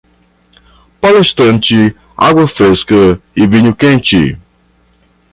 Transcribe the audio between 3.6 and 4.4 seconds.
quente.